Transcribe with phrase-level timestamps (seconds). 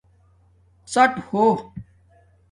[0.91, 1.43] ڎاٹ ہو